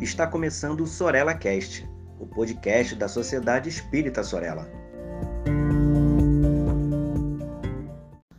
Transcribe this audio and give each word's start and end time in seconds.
Está 0.00 0.28
começando 0.28 0.82
o 0.82 0.86
Sorella 0.86 1.34
Cast, 1.34 1.84
o 2.20 2.26
podcast 2.26 2.94
da 2.94 3.08
Sociedade 3.08 3.68
Espírita 3.68 4.22
Sorella. 4.22 4.70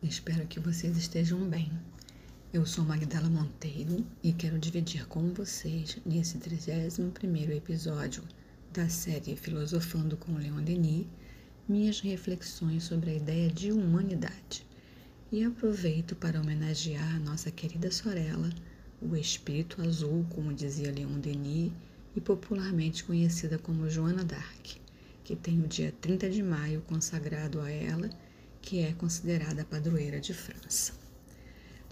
Espero 0.00 0.46
que 0.46 0.60
vocês 0.60 0.96
estejam 0.96 1.40
bem. 1.40 1.72
Eu 2.52 2.64
sou 2.64 2.84
Magdala 2.84 3.28
Monteiro 3.28 4.06
e 4.22 4.32
quero 4.32 4.60
dividir 4.60 5.08
com 5.08 5.34
vocês, 5.34 5.98
nesse 6.06 6.38
31º 6.38 7.50
episódio 7.50 8.22
da 8.72 8.88
série 8.88 9.34
Filosofando 9.34 10.16
com 10.16 10.36
Leon 10.36 10.62
Denis, 10.62 11.08
minhas 11.68 11.98
reflexões 11.98 12.84
sobre 12.84 13.10
a 13.10 13.14
ideia 13.14 13.50
de 13.50 13.72
humanidade. 13.72 14.64
E 15.32 15.44
aproveito 15.44 16.14
para 16.14 16.40
homenagear 16.40 17.16
a 17.16 17.18
nossa 17.18 17.50
querida 17.50 17.90
Sorella, 17.90 18.50
o 19.02 19.16
espírito 19.16 19.80
azul, 19.82 20.26
como 20.30 20.52
dizia 20.52 20.92
Leon 20.92 21.18
Denis, 21.18 21.72
e 22.14 22.20
popularmente 22.20 23.04
conhecida 23.04 23.58
como 23.58 23.88
Joana 23.88 24.24
d'Arc, 24.24 24.80
que 25.24 25.36
tem 25.36 25.62
o 25.62 25.68
dia 25.68 25.94
30 26.00 26.28
de 26.28 26.42
maio 26.42 26.82
consagrado 26.82 27.60
a 27.60 27.70
ela, 27.70 28.10
que 28.60 28.80
é 28.80 28.92
considerada 28.92 29.62
a 29.62 29.64
padroeira 29.64 30.20
de 30.20 30.34
França. 30.34 30.92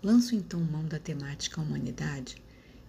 Lanço 0.03 0.34
então 0.34 0.61
mão 0.61 0.84
da 0.84 0.98
temática 0.98 1.61
humanidade, 1.61 2.43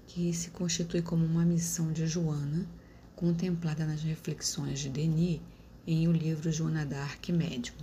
que 0.07 0.33
se 0.33 0.49
constitui 0.49 1.01
como 1.01 1.25
uma 1.25 1.45
missão 1.45 1.91
de 1.91 2.05
Joana, 2.05 2.67
contemplada 3.15 3.85
nas 3.85 4.01
reflexões 4.01 4.79
de 4.79 4.89
Denis 4.89 5.39
em 5.85 6.07
o 6.07 6.11
livro 6.11 6.51
Joana 6.51 6.85
d'Arc 6.85 7.31
Médium. 7.31 7.75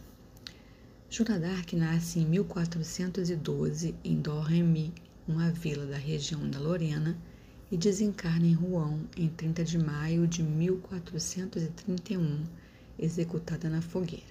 Joana 1.09 1.39
d'Arc 1.39 1.73
nasce 1.75 2.19
em 2.19 2.27
1412 2.27 3.95
em 4.05 4.21
Domremy, 4.21 4.93
uma 5.27 5.51
vila 5.51 5.87
da 5.87 5.97
região 5.97 6.49
da 6.49 6.59
Lorena, 6.59 7.17
e 7.71 7.77
desencarna 7.77 8.47
em 8.47 8.55
Rouen 8.55 9.07
em 9.17 9.29
30 9.29 9.65
de 9.65 9.79
maio 9.79 10.29
de 10.29 10.43
1431, 10.43 12.45
executada 12.99 13.69
na 13.69 13.83
fogueira. 13.83 14.25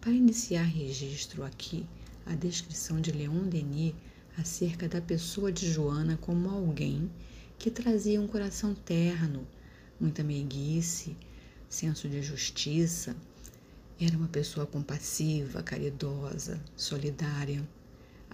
Para 0.00 0.12
iniciar 0.12 0.64
registro 0.64 1.44
aqui, 1.44 1.86
a 2.26 2.34
descrição 2.34 3.00
de 3.00 3.12
Leon 3.12 3.44
Denis 3.44 3.94
acerca 4.36 4.88
da 4.88 5.00
pessoa 5.00 5.52
de 5.52 5.70
Joana 5.70 6.18
como 6.20 6.50
alguém 6.50 7.08
que 7.58 7.70
trazia 7.70 8.20
um 8.20 8.26
coração 8.26 8.74
terno, 8.74 9.46
muita 10.00 10.24
meiguice, 10.24 11.16
senso 11.68 12.08
de 12.08 12.20
justiça. 12.20 13.14
Era 14.00 14.16
uma 14.16 14.26
pessoa 14.26 14.66
compassiva, 14.66 15.62
caridosa, 15.62 16.60
solidária 16.76 17.64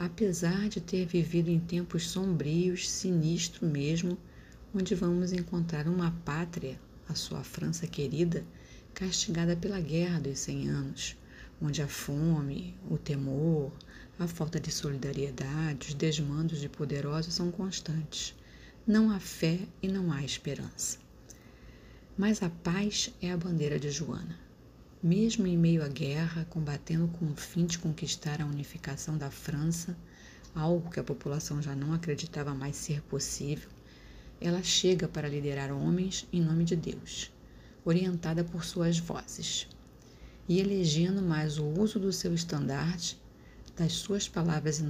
apesar 0.00 0.70
de 0.70 0.80
ter 0.80 1.04
vivido 1.04 1.50
em 1.50 1.60
tempos 1.60 2.08
sombrios, 2.08 2.88
sinistro 2.88 3.66
mesmo, 3.66 4.16
onde 4.74 4.94
vamos 4.94 5.30
encontrar 5.30 5.86
uma 5.86 6.10
pátria, 6.24 6.80
a 7.06 7.14
sua 7.14 7.44
França 7.44 7.86
querida, 7.86 8.42
castigada 8.94 9.54
pela 9.54 9.78
Guerra 9.78 10.18
dos 10.18 10.38
Cem 10.38 10.70
Anos, 10.70 11.18
onde 11.60 11.82
a 11.82 11.86
fome, 11.86 12.74
o 12.90 12.96
temor, 12.96 13.70
a 14.18 14.26
falta 14.26 14.58
de 14.58 14.72
solidariedade, 14.72 15.88
os 15.88 15.94
desmandos 15.94 16.62
de 16.62 16.68
poderosos 16.70 17.34
são 17.34 17.50
constantes. 17.50 18.34
Não 18.86 19.10
há 19.10 19.20
fé 19.20 19.58
e 19.82 19.88
não 19.88 20.10
há 20.10 20.24
esperança. 20.24 20.98
Mas 22.16 22.42
a 22.42 22.48
paz 22.48 23.12
é 23.20 23.30
a 23.30 23.36
bandeira 23.36 23.78
de 23.78 23.90
Joana. 23.90 24.49
Mesmo 25.02 25.46
em 25.46 25.56
meio 25.56 25.82
à 25.82 25.88
guerra, 25.88 26.46
combatendo 26.50 27.08
com 27.08 27.24
o 27.24 27.34
fim 27.34 27.64
de 27.64 27.78
conquistar 27.78 28.42
a 28.42 28.44
unificação 28.44 29.16
da 29.16 29.30
França, 29.30 29.96
algo 30.54 30.90
que 30.90 31.00
a 31.00 31.04
população 31.04 31.62
já 31.62 31.74
não 31.74 31.94
acreditava 31.94 32.54
mais 32.54 32.76
ser 32.76 33.00
possível, 33.04 33.70
ela 34.38 34.62
chega 34.62 35.08
para 35.08 35.26
liderar 35.26 35.72
homens 35.72 36.28
em 36.30 36.42
nome 36.42 36.64
de 36.64 36.76
Deus, 36.76 37.32
orientada 37.82 38.44
por 38.44 38.62
suas 38.62 38.98
vozes, 38.98 39.66
e 40.46 40.60
elegendo 40.60 41.22
mais 41.22 41.56
o 41.56 41.64
uso 41.64 41.98
do 41.98 42.12
seu 42.12 42.34
estandarte, 42.34 43.18
das 43.74 43.92
suas 43.92 44.28
palavras 44.28 44.82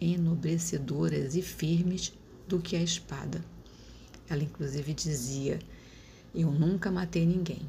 enobrecedoras 0.00 1.36
e 1.36 1.42
firmes 1.42 2.12
do 2.48 2.58
que 2.58 2.74
a 2.74 2.82
espada. 2.82 3.40
Ela 4.28 4.42
inclusive 4.42 4.92
dizia: 4.92 5.60
Eu 6.34 6.50
nunca 6.50 6.90
matei 6.90 7.24
ninguém 7.24 7.62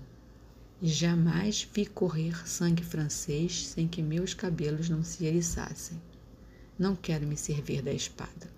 e 0.83 0.87
jamais 0.89 1.65
vi 1.73 1.85
correr 1.85 2.45
sangue 2.45 2.83
francês 2.83 3.67
sem 3.67 3.87
que 3.87 4.01
meus 4.01 4.33
cabelos 4.33 4.89
não 4.89 5.01
se 5.01 5.23
eriçassem. 5.23 5.97
Não 6.77 6.93
quero 6.93 7.25
me 7.25 7.37
servir 7.37 7.81
da 7.81 7.93
espada. 7.93 8.51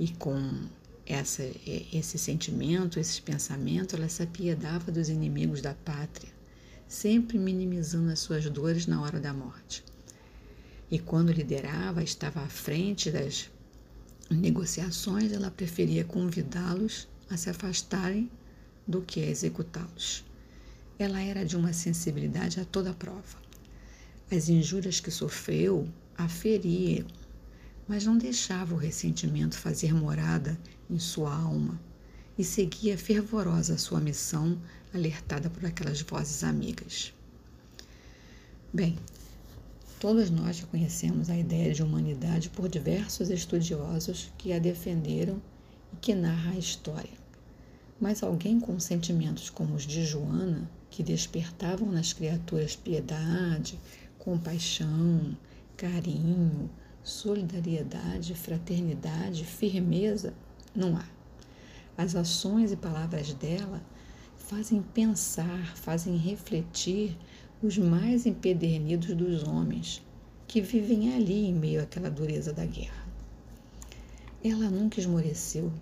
E 0.00 0.08
com 0.08 0.66
essa, 1.06 1.48
esse 1.92 2.18
sentimento, 2.18 2.98
esses 2.98 3.20
pensamentos, 3.20 3.94
ela 3.94 4.08
se 4.08 4.20
apiedava 4.20 4.90
dos 4.90 5.08
inimigos 5.08 5.62
da 5.62 5.74
pátria, 5.74 6.32
sempre 6.88 7.38
minimizando 7.38 8.10
as 8.10 8.18
suas 8.18 8.50
dores 8.50 8.88
na 8.88 9.00
hora 9.00 9.20
da 9.20 9.32
morte. 9.32 9.84
E 10.90 10.98
quando 10.98 11.30
liderava, 11.30 12.02
estava 12.02 12.40
à 12.40 12.48
frente 12.48 13.12
das 13.12 13.48
negociações, 14.28 15.30
ela 15.30 15.52
preferia 15.52 16.02
convidá-los 16.02 17.06
a 17.30 17.36
se 17.36 17.48
afastarem 17.48 18.28
do 18.88 19.02
que 19.02 19.20
a 19.20 19.30
executá-los. 19.30 20.24
Ela 20.98 21.20
era 21.20 21.44
de 21.44 21.56
uma 21.56 21.74
sensibilidade 21.74 22.58
a 22.58 22.64
toda 22.64 22.94
prova. 22.94 23.36
As 24.30 24.48
injúrias 24.48 24.98
que 24.98 25.10
sofreu 25.10 25.86
a 26.16 26.26
feriam, 26.26 27.06
mas 27.86 28.06
não 28.06 28.16
deixava 28.16 28.74
o 28.74 28.78
ressentimento 28.78 29.58
fazer 29.58 29.94
morada 29.94 30.58
em 30.88 30.98
sua 30.98 31.34
alma 31.34 31.78
e 32.38 32.44
seguia 32.44 32.96
fervorosa 32.96 33.74
a 33.74 33.78
sua 33.78 34.00
missão, 34.00 34.58
alertada 34.94 35.50
por 35.50 35.64
aquelas 35.66 36.00
vozes 36.00 36.42
amigas. 36.42 37.12
Bem, 38.72 38.98
todos 40.00 40.30
nós 40.30 40.56
já 40.56 40.66
conhecemos 40.66 41.28
a 41.28 41.36
ideia 41.36 41.72
de 41.72 41.82
humanidade 41.82 42.48
por 42.50 42.68
diversos 42.68 43.30
estudiosos 43.30 44.32
que 44.38 44.52
a 44.52 44.58
defenderam 44.58 45.40
e 45.92 45.96
que 45.96 46.14
narra 46.14 46.52
a 46.52 46.58
história. 46.58 47.25
Mas 48.00 48.22
alguém 48.22 48.60
com 48.60 48.78
sentimentos 48.78 49.48
como 49.48 49.74
os 49.74 49.84
de 49.84 50.04
Joana 50.04 50.70
que 50.90 51.02
despertavam 51.02 51.90
nas 51.90 52.12
criaturas 52.12 52.76
piedade, 52.76 53.78
compaixão, 54.18 55.36
carinho, 55.76 56.70
solidariedade, 57.02 58.34
fraternidade, 58.34 59.44
firmeza, 59.44 60.34
não 60.74 60.96
há. 60.96 61.06
As 61.96 62.14
ações 62.14 62.72
e 62.72 62.76
palavras 62.76 63.32
dela 63.32 63.82
fazem 64.36 64.82
pensar, 64.82 65.76
fazem 65.76 66.16
refletir 66.16 67.16
os 67.62 67.78
mais 67.78 68.26
empedernidos 68.26 69.14
dos 69.14 69.42
homens 69.42 70.02
que 70.46 70.60
vivem 70.60 71.14
ali 71.14 71.46
em 71.46 71.54
meio 71.54 71.82
àquela 71.82 72.10
dureza 72.10 72.52
da 72.52 72.64
guerra. 72.64 73.06
Ela 74.44 74.70
nunca 74.70 75.00
esmoreceu, 75.00 75.72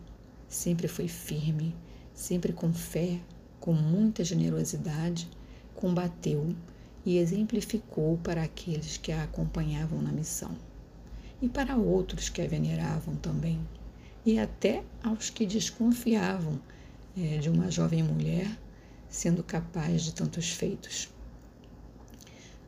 sempre 0.48 0.88
foi 0.88 1.08
firme, 1.08 1.74
sempre 2.14 2.52
com 2.52 2.72
fé, 2.72 3.20
com 3.60 3.72
muita 3.72 4.24
generosidade, 4.24 5.28
combateu 5.74 6.54
e 7.04 7.18
exemplificou 7.18 8.16
para 8.18 8.42
aqueles 8.42 8.96
que 8.96 9.12
a 9.12 9.24
acompanhavam 9.24 10.00
na 10.00 10.12
missão, 10.12 10.56
e 11.42 11.48
para 11.48 11.76
outros 11.76 12.28
que 12.28 12.40
a 12.40 12.46
veneravam 12.46 13.16
também, 13.16 13.60
e 14.24 14.38
até 14.38 14.82
aos 15.02 15.28
que 15.28 15.44
desconfiavam 15.44 16.58
é, 17.16 17.38
de 17.38 17.50
uma 17.50 17.70
jovem 17.70 18.02
mulher 18.02 18.50
sendo 19.08 19.42
capaz 19.42 20.02
de 20.02 20.14
tantos 20.14 20.50
feitos. 20.50 21.08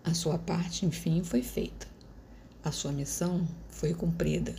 A 0.04 0.14
sua 0.14 0.38
parte, 0.38 0.86
enfim, 0.86 1.24
foi 1.24 1.42
feita. 1.42 1.88
A 2.62 2.70
sua 2.70 2.92
missão 2.92 3.46
foi 3.68 3.92
cumprida, 3.92 4.54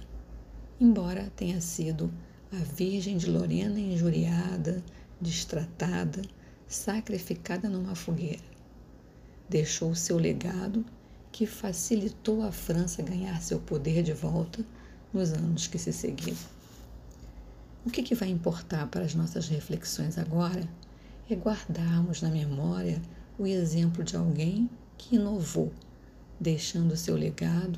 embora 0.80 1.32
tenha 1.36 1.62
sido 1.62 2.12
a 2.52 2.64
Virgem 2.76 3.18
de 3.18 3.30
Lorena 3.30 3.78
injuriada, 3.78 4.82
destratada, 5.20 6.22
sacrificada 6.66 7.68
numa 7.70 7.94
fogueira. 7.94 8.44
Deixou 9.50 9.94
seu 9.94 10.18
legado 10.18 10.86
que 11.30 11.46
facilitou 11.46 12.42
a 12.42 12.52
França 12.52 13.04
ganhar 13.04 13.42
seu 13.42 13.60
poder 13.60 14.02
de 14.02 14.14
volta 14.14 14.64
nos 15.14 15.34
anos 15.34 15.68
que 15.68 15.78
se 15.78 15.92
seguiram. 15.92 16.38
O 17.86 17.90
que, 17.90 18.02
que 18.02 18.16
vai 18.16 18.30
importar 18.30 18.88
para 18.88 19.04
as 19.04 19.14
nossas 19.14 19.50
reflexões 19.50 20.18
agora 20.18 20.68
é 21.30 21.36
guardarmos 21.36 22.22
na 22.22 22.30
memória 22.30 23.02
o 23.38 23.46
exemplo 23.46 24.04
de 24.04 24.16
alguém 24.16 24.70
que 24.98 25.16
inovou, 25.16 25.72
deixando 26.40 26.96
seu 26.96 27.16
legado, 27.16 27.78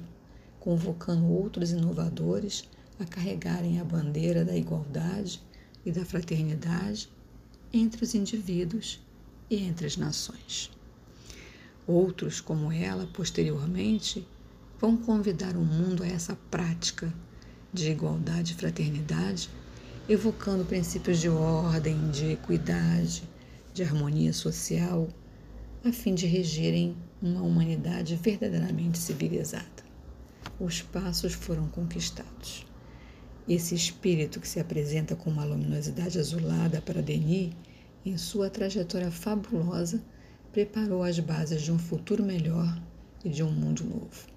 convocando 0.59 1.25
outros 1.25 1.71
inovadores 1.71 2.69
a 2.99 3.05
carregarem 3.05 3.79
a 3.79 3.83
bandeira 3.83 4.43
da 4.43 4.55
igualdade 4.55 5.41
e 5.85 5.91
da 5.91 6.03
fraternidade 6.03 7.09
entre 7.71 8.03
os 8.03 8.13
indivíduos 8.13 8.99
e 9.49 9.57
entre 9.57 9.87
as 9.87 9.95
nações. 9.95 10.69
Outros, 11.87 12.41
como 12.41 12.71
ela, 12.71 13.07
posteriormente, 13.07 14.27
vão 14.79 14.95
convidar 14.97 15.55
o 15.55 15.63
mundo 15.63 16.03
a 16.03 16.07
essa 16.07 16.37
prática 16.51 17.13
de 17.73 17.89
igualdade 17.91 18.53
e 18.53 18.55
fraternidade 18.55 19.49
evocando 20.07 20.65
princípios 20.65 21.19
de 21.19 21.29
ordem, 21.29 22.09
de 22.09 22.31
equidade, 22.31 23.23
de 23.73 23.83
harmonia 23.83 24.33
social, 24.33 25.07
a 25.85 25.91
fim 25.91 26.15
de 26.15 26.25
regerem 26.25 26.97
uma 27.21 27.43
humanidade 27.43 28.15
verdadeiramente 28.15 28.97
civilizada. 28.97 29.83
Os 30.59 30.81
passos 30.81 31.33
foram 31.33 31.67
conquistados. 31.67 32.65
Esse 33.49 33.73
espírito 33.73 34.39
que 34.39 34.47
se 34.47 34.59
apresenta 34.59 35.15
com 35.15 35.31
uma 35.31 35.43
luminosidade 35.43 36.19
azulada 36.19 36.83
para 36.83 37.01
Denis, 37.01 37.51
em 38.05 38.15
sua 38.15 38.47
trajetória 38.47 39.09
fabulosa, 39.09 40.03
preparou 40.51 41.01
as 41.01 41.17
bases 41.17 41.63
de 41.63 41.71
um 41.71 41.79
futuro 41.79 42.23
melhor 42.23 42.79
e 43.25 43.29
de 43.29 43.41
um 43.41 43.49
mundo 43.49 43.83
novo. 43.83 44.27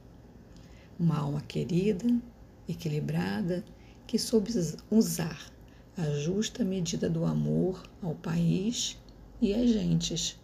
Uma 0.98 1.18
alma 1.18 1.42
querida, 1.42 2.06
equilibrada, 2.66 3.62
que 4.06 4.18
soube 4.18 4.50
usar 4.90 5.38
a 5.94 6.04
justa 6.20 6.64
medida 6.64 7.10
do 7.10 7.26
amor 7.26 7.82
ao 8.00 8.14
país 8.14 8.96
e 9.42 9.52
às 9.52 9.68
gentes, 9.68 10.40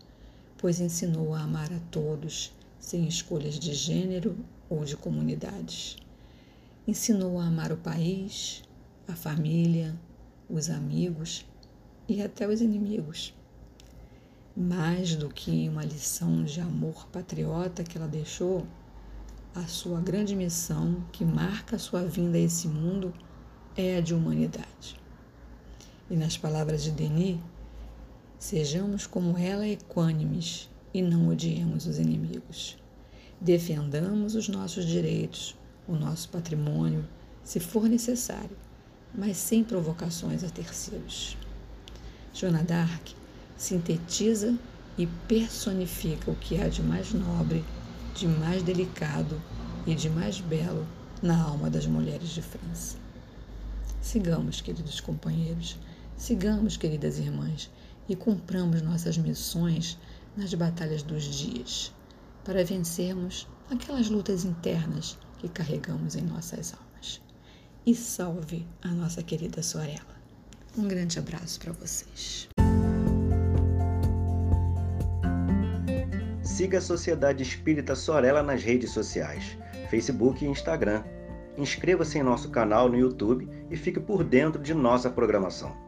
pois 0.59 0.79
ensinou 0.79 1.35
a 1.35 1.41
amar 1.41 1.73
a 1.73 1.81
todos, 1.91 2.53
sem 2.79 3.09
escolhas 3.09 3.59
de 3.59 3.73
gênero 3.73 4.37
ou 4.69 4.85
de 4.85 4.95
comunidades. 4.95 5.97
Ensinou 6.89 7.39
a 7.39 7.45
amar 7.45 7.71
o 7.71 7.77
país, 7.77 8.63
a 9.07 9.15
família, 9.15 9.95
os 10.49 10.71
amigos 10.71 11.45
e 12.09 12.23
até 12.23 12.49
os 12.49 12.63
inimigos. 12.63 13.35
Mais 14.57 15.15
do 15.15 15.29
que 15.29 15.69
uma 15.69 15.85
lição 15.85 16.43
de 16.45 16.63
amor 16.63 17.07
patriota 17.09 17.85
que 17.85 17.99
ela 17.99 18.09
deixou, 18.09 18.67
a 19.55 19.67
sua 19.67 20.01
grande 20.01 20.35
missão, 20.35 21.05
que 21.13 21.27
marca 21.27 21.77
a 21.77 21.79
sua 21.79 22.05
vinda 22.05 22.39
a 22.39 22.41
esse 22.41 22.67
mundo, 22.67 23.13
é 23.77 23.99
a 23.99 24.01
de 24.01 24.15
humanidade. 24.15 24.99
E 26.09 26.17
nas 26.17 26.39
palavras 26.39 26.83
de 26.83 26.91
Denis, 26.91 27.39
sejamos 28.39 29.07
como 29.07 29.37
ela 29.37 29.69
equânimes 29.69 30.71
e 30.95 31.03
não 31.03 31.29
odiemos 31.29 31.85
os 31.85 31.99
inimigos. 31.99 32.79
Defendamos 33.39 34.35
os 34.35 34.49
nossos 34.49 34.87
direitos, 34.87 35.55
o 35.89 35.95
nosso 35.95 36.29
patrimônio, 36.29 37.05
se 37.43 37.59
for 37.59 37.89
necessário, 37.89 38.57
mas 39.15 39.39
sem 39.39 39.65
provocações 39.65 40.45
a 40.45 40.51
terceiros. 40.51 41.37
Joana 42.35 42.63
d'Arc 42.63 43.15
sintetiza 43.57 44.55
e 44.99 45.07
personifica 45.07 46.31
o 46.31 46.37
que 46.37 46.61
há 46.61 46.69
de 46.69 46.83
mais 46.83 47.13
nobre, 47.13 47.65
de 48.15 48.29
mais 48.29 48.63
delicado 48.63 49.41
e 49.87 49.95
de 49.95 50.11
mais 50.11 50.41
belo 50.41 50.87
na 51.23 51.43
alma 51.43 51.71
das 51.71 51.87
mulheres 51.87 52.29
de 52.29 52.43
França. 52.43 52.99
Sigamos, 54.03 54.61
queridos 54.61 55.01
companheiros, 55.01 55.77
sigamos, 56.17 56.77
queridas 56.77 57.19
irmãs, 57.19 57.71
e 58.09 58.15
cumpramos 58.15 58.83
nossas 58.83 59.19
missões 59.19 59.99
nas 60.37 60.53
batalhas 60.55 61.03
dos 61.03 61.25
dias, 61.25 61.93
para 62.45 62.65
vencermos 62.65 63.47
aquelas 63.71 64.09
lutas 64.09 64.45
internas 64.45 65.19
que 65.39 65.49
carregamos 65.49 66.17
em 66.17 66.23
nossas 66.23 66.75
almas. 66.75 67.23
E 67.87 67.95
salve 67.95 68.67
a 68.83 68.89
nossa 68.89 69.23
querida 69.23 69.63
Sorella. 69.63 70.19
Um 70.77 70.87
grande 70.87 71.19
abraço 71.19 71.59
para 71.61 71.73
vocês. 71.73 72.49
Siga 76.43 76.79
a 76.79 76.83
Sociedade 76.83 77.43
Espírita 77.43 77.95
Sorella 77.95 78.43
nas 78.43 78.63
redes 78.63 78.91
sociais, 78.91 79.57
Facebook 79.91 80.45
e 80.45 80.49
Instagram. 80.49 81.05
Inscreva-se 81.57 82.19
em 82.19 82.23
nosso 82.23 82.51
canal 82.51 82.89
no 82.89 82.99
YouTube 82.99 83.49
e 83.71 83.77
fique 83.77 84.01
por 84.01 84.25
dentro 84.25 84.61
de 84.61 84.75
nossa 84.75 85.09
programação. 85.09 85.88